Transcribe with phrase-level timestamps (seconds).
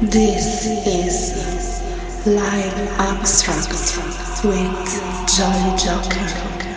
[0.00, 1.82] This is
[2.24, 6.67] Live Abstract with Jolly Joker.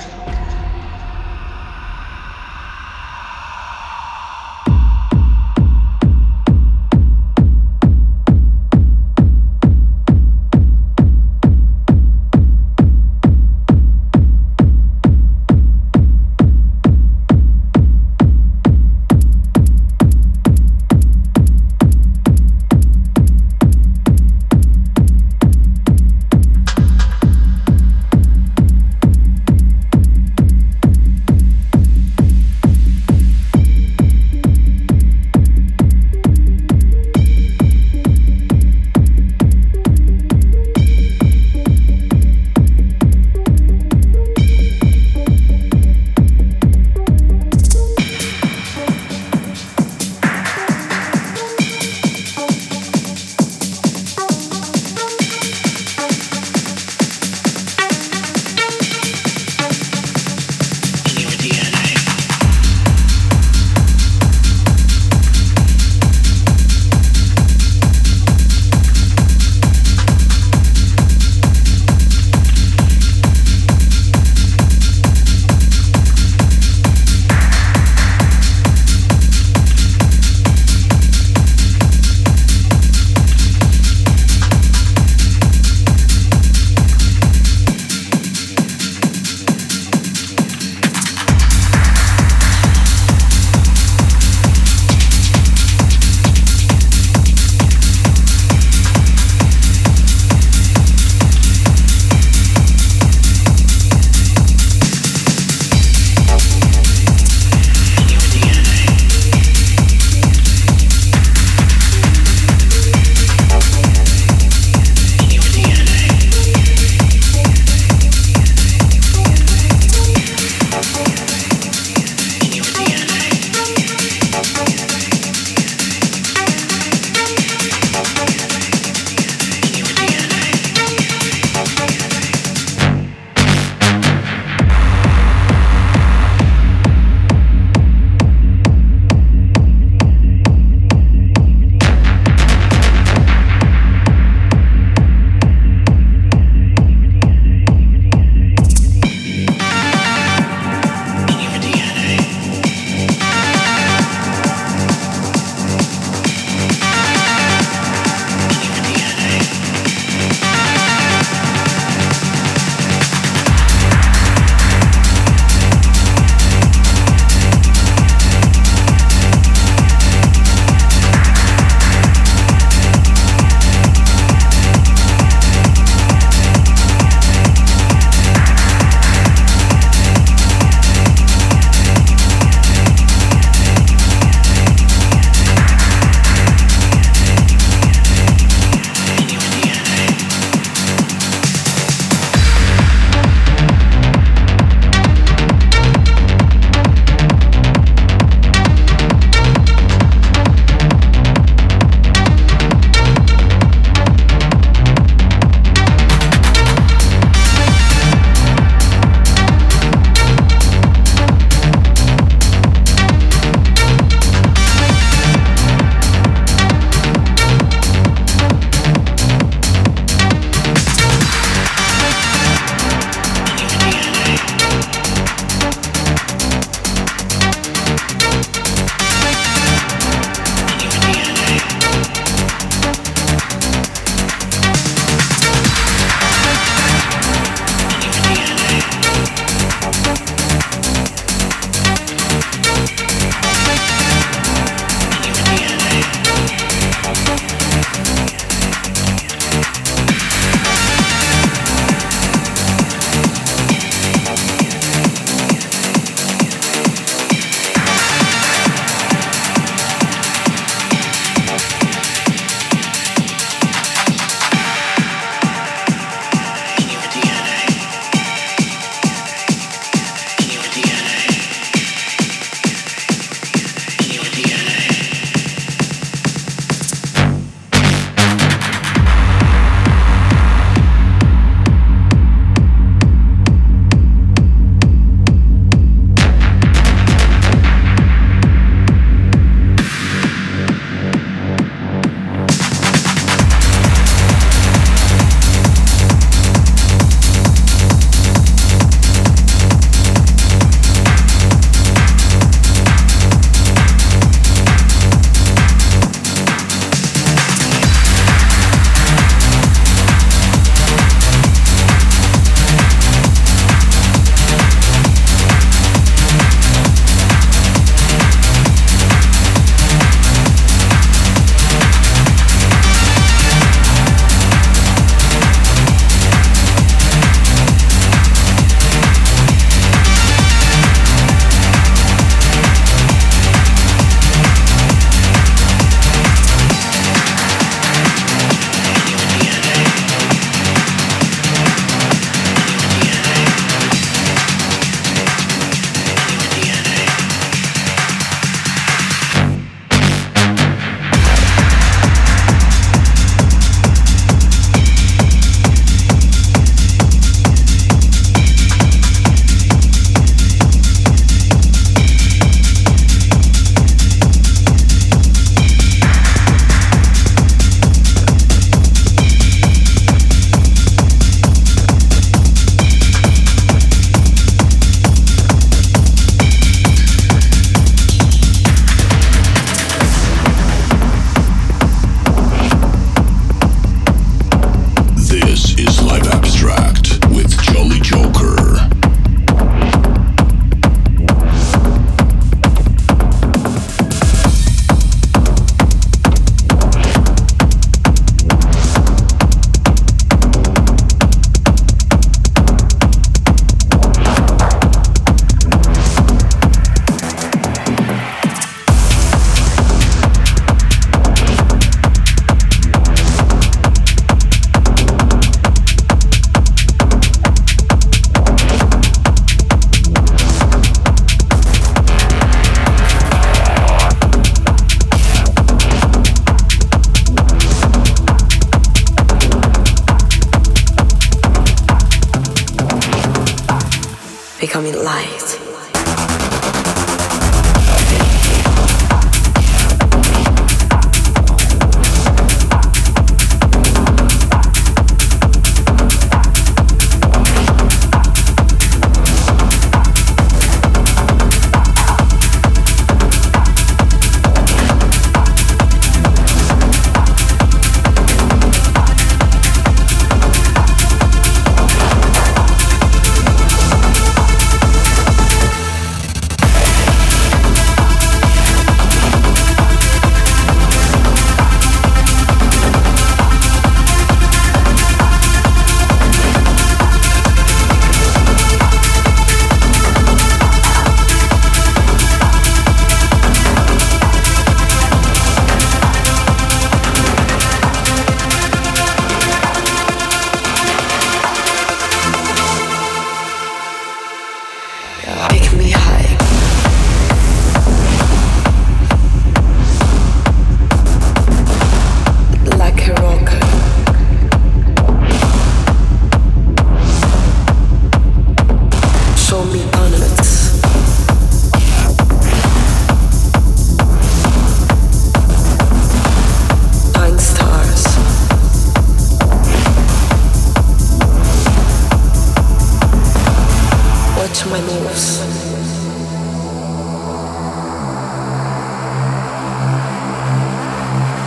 [434.81, 435.60] Becoming light.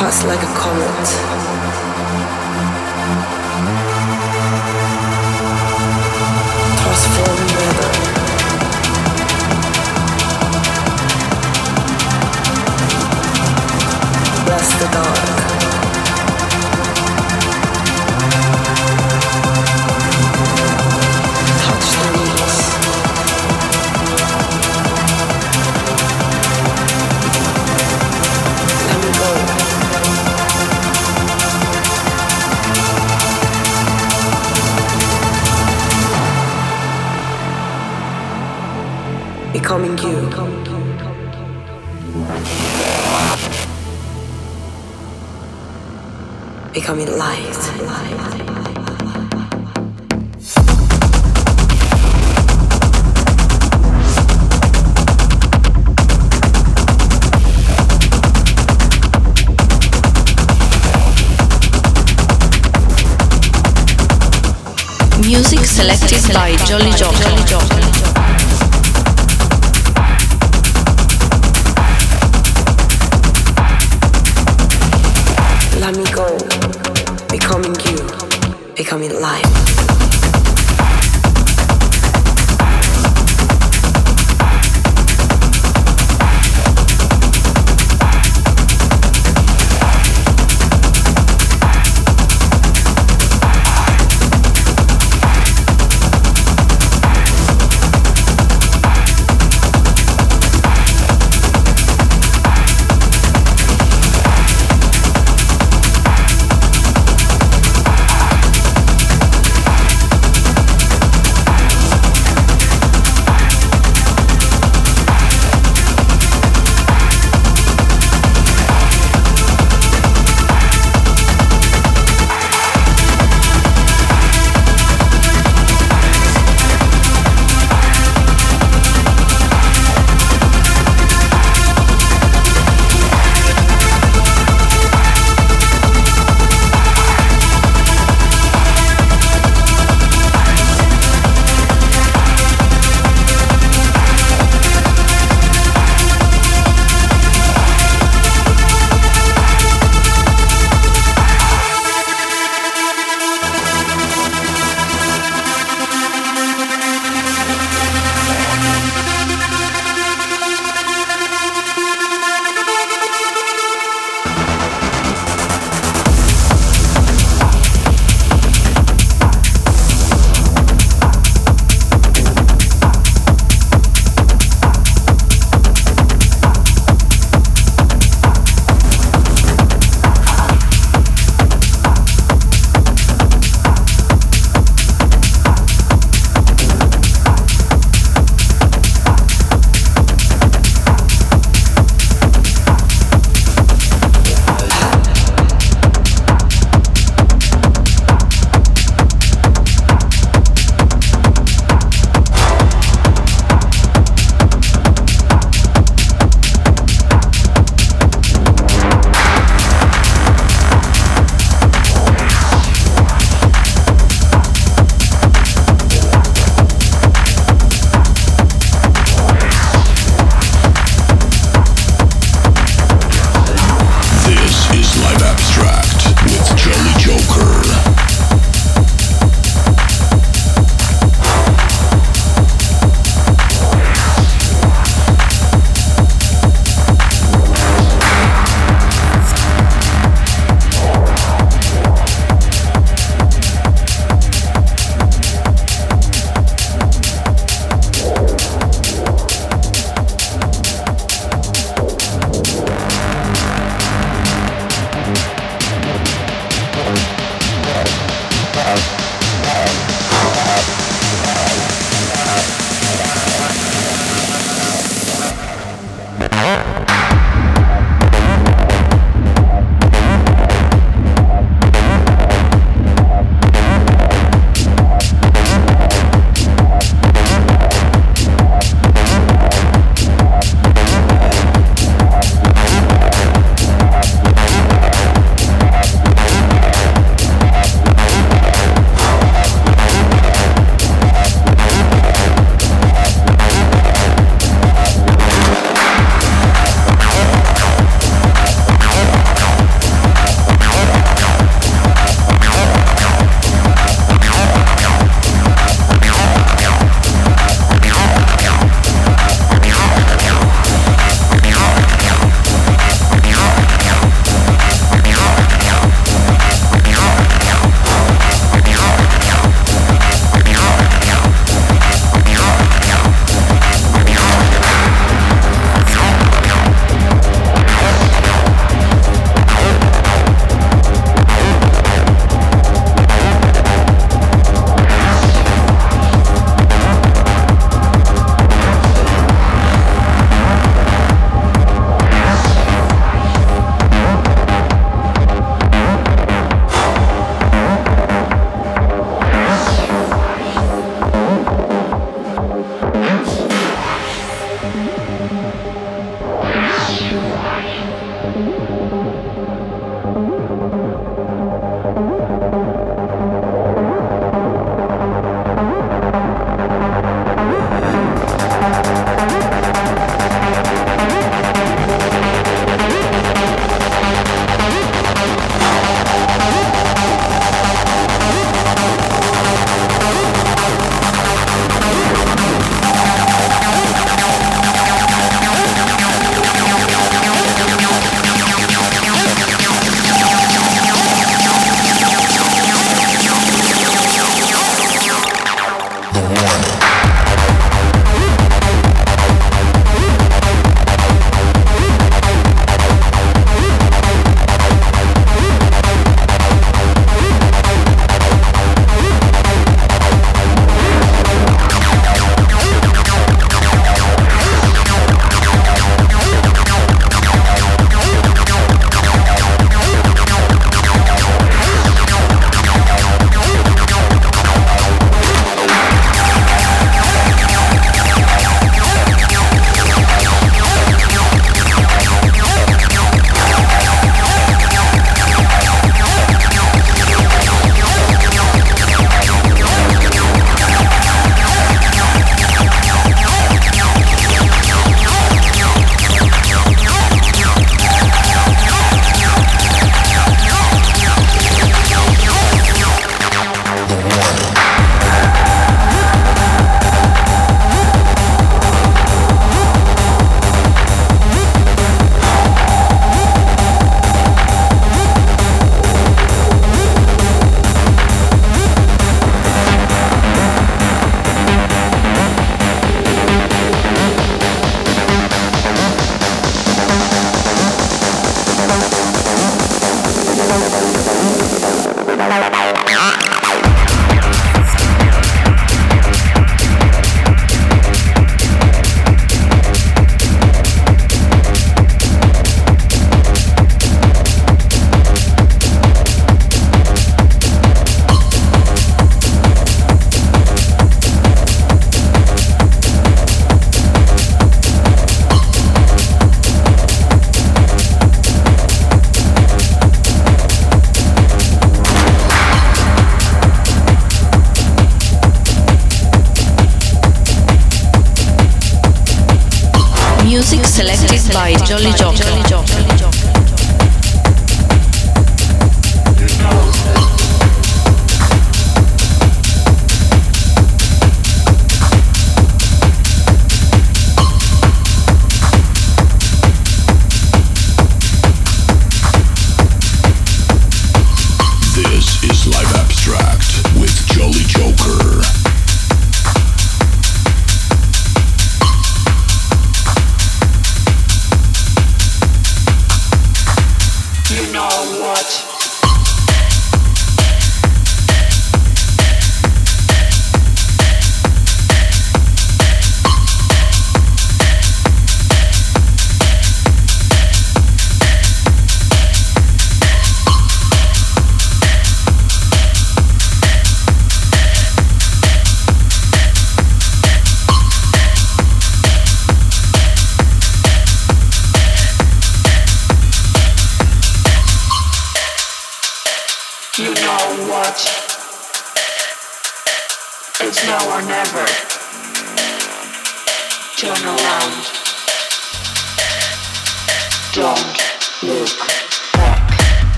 [0.00, 1.55] us like a comet.
[66.32, 67.75] Jolly Joker.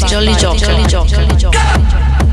[0.00, 0.76] By Jolly Joker.
[0.76, 2.27] Music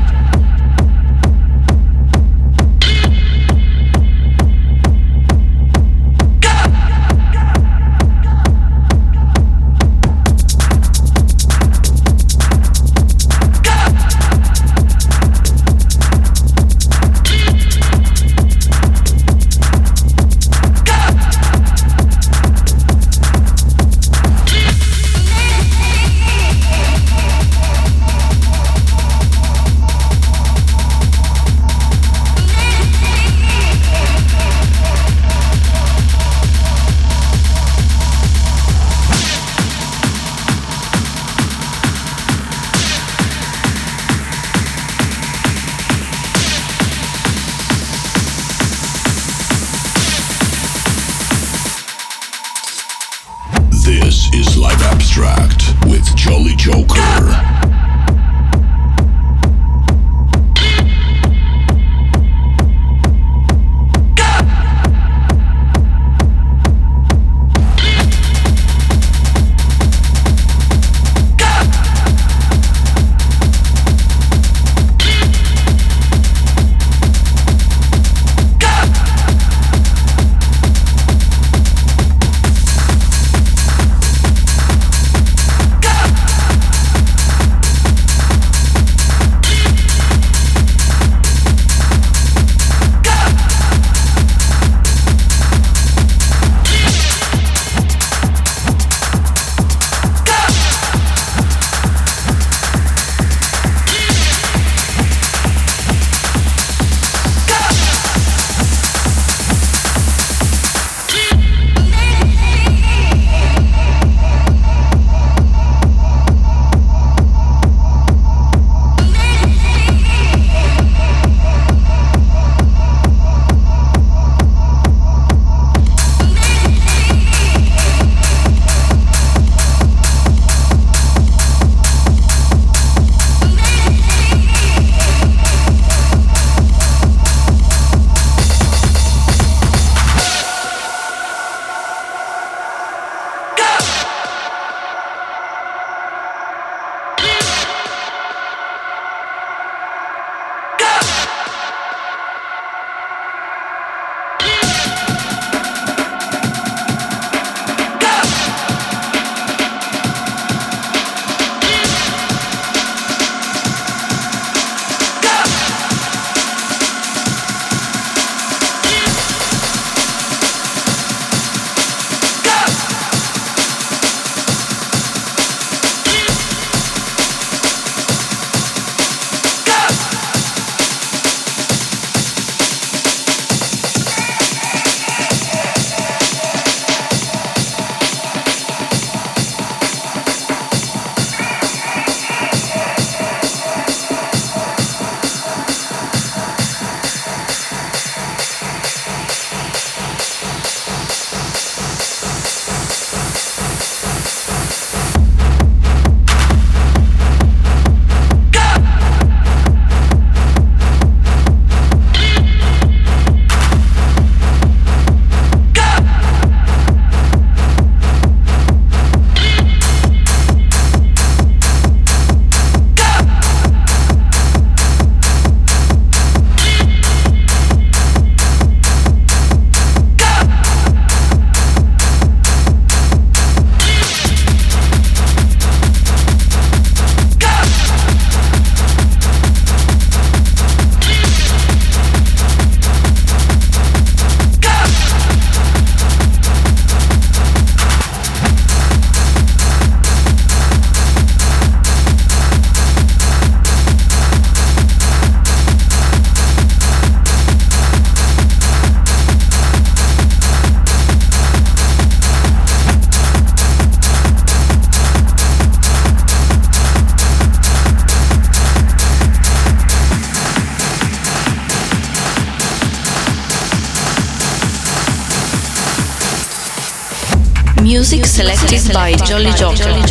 [279.28, 280.05] Jolly Joker.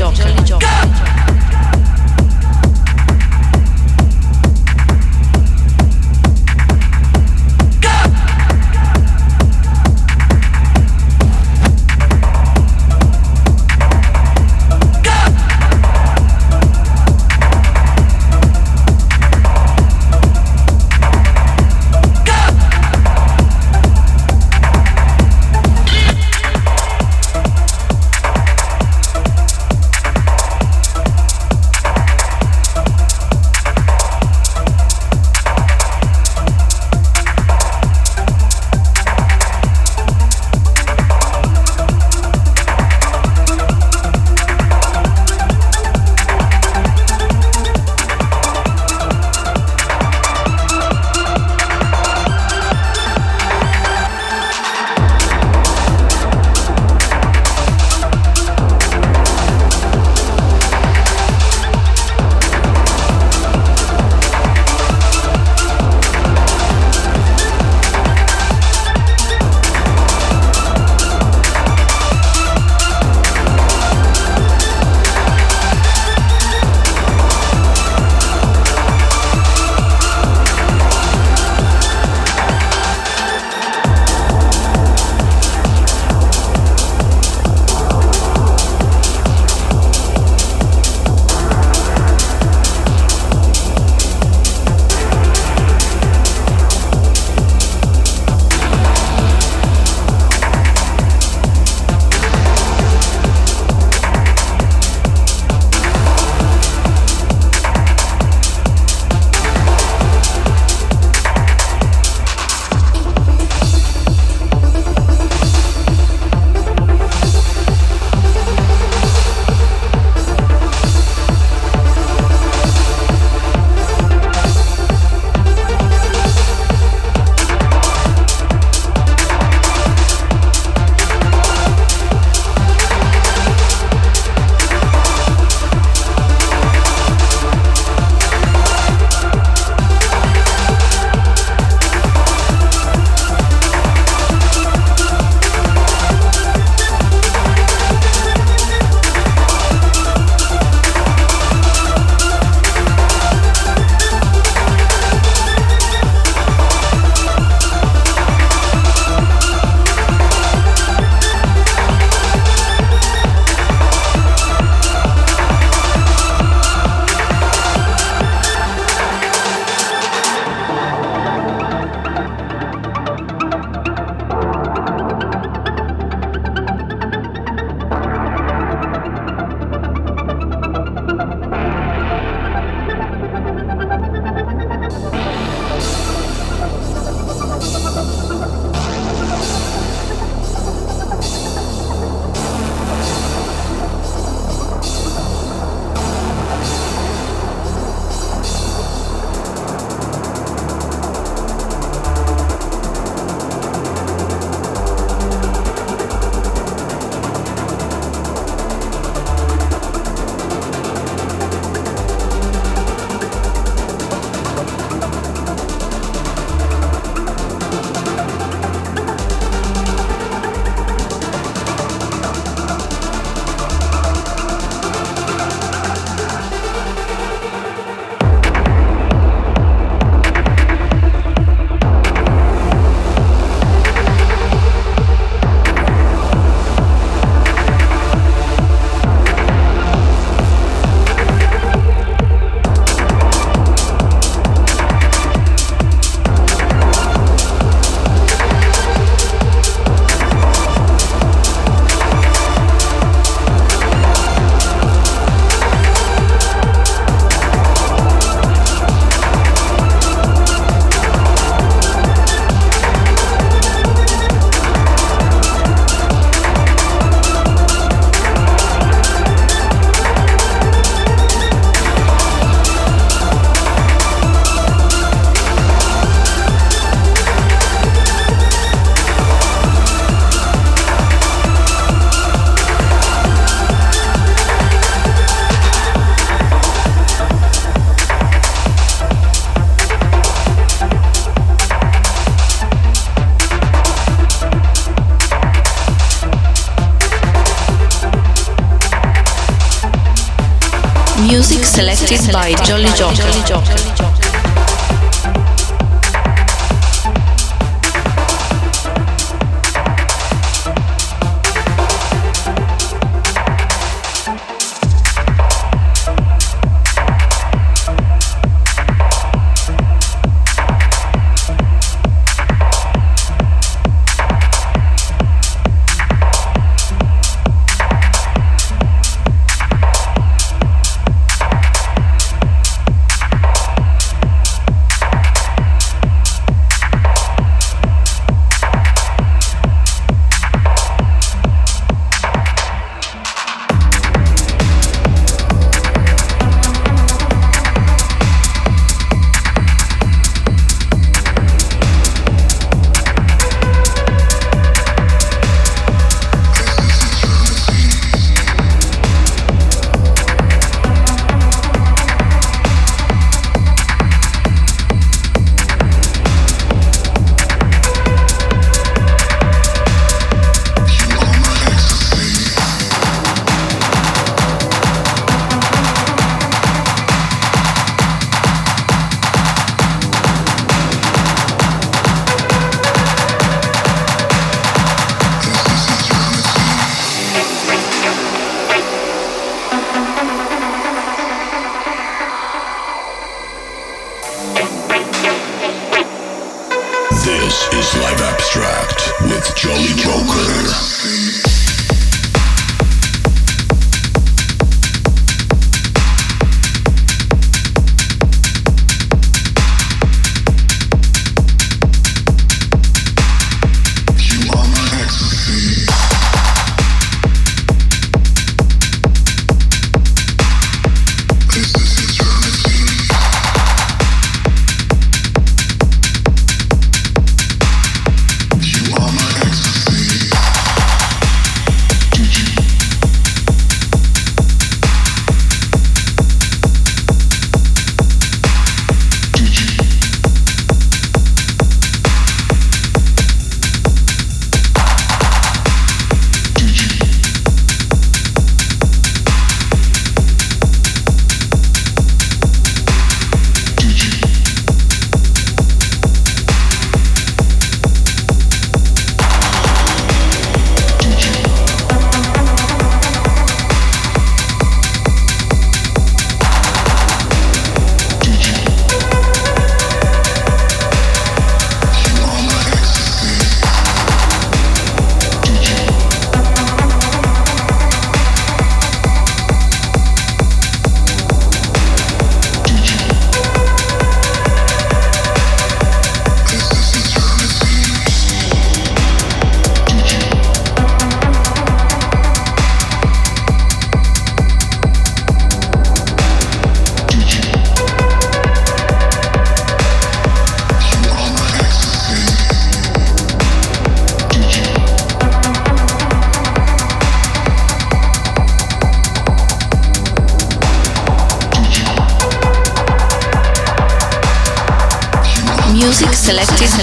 [302.08, 304.15] Selected by Jolly Joker.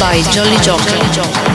[0.03, 1.52] By Jolly Joker.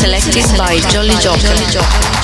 [0.00, 2.19] Selected by Jolly Joker.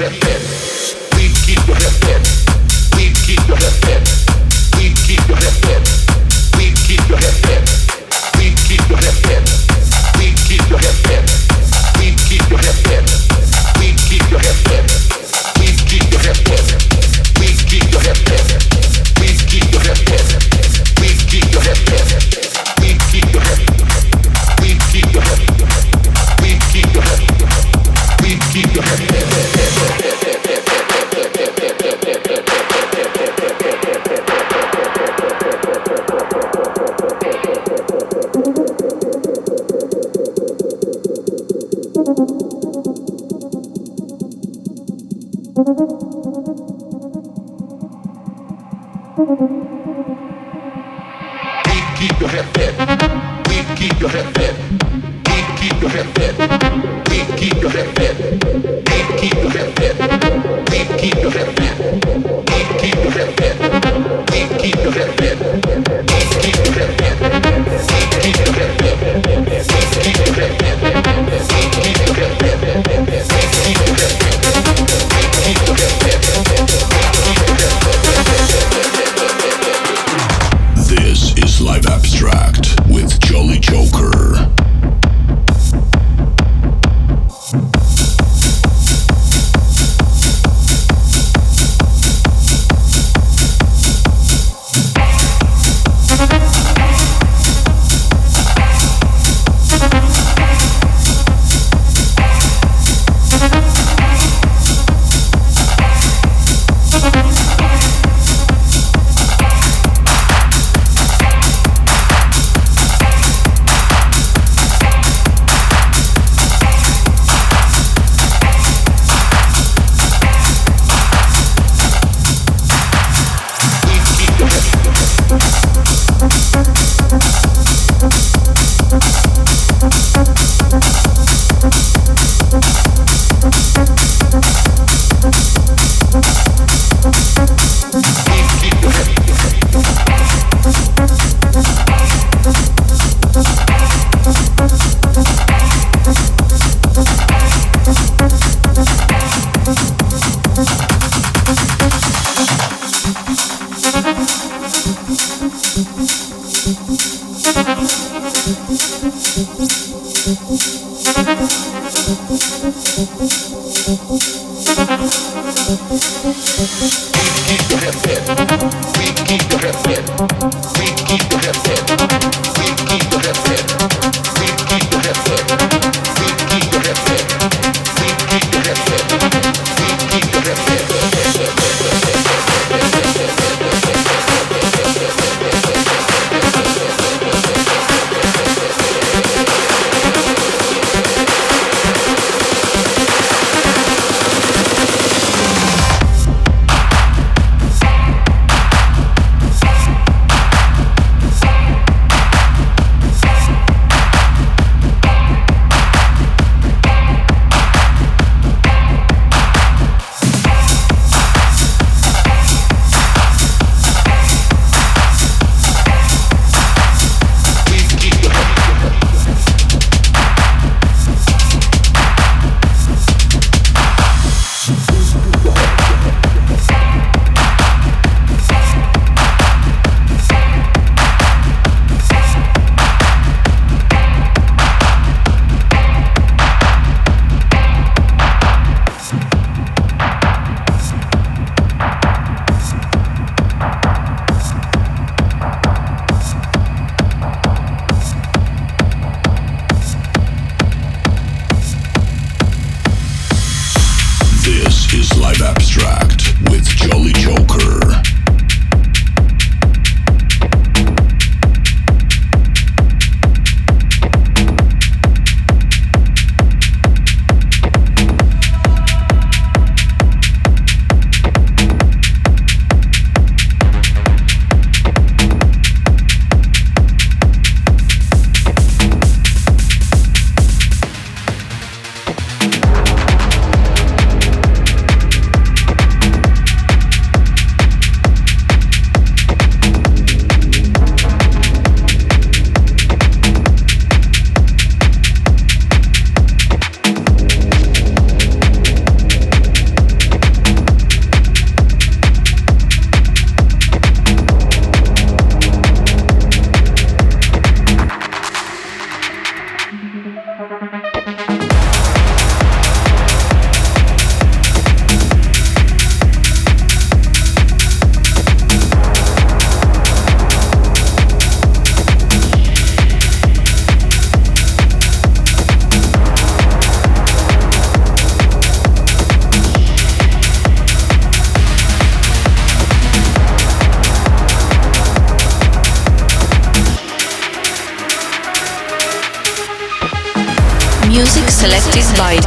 [0.00, 0.79] drifting.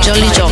[0.06, 0.43] Jolly Joker.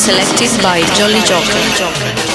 [0.00, 2.29] Selected by Jolly Joker.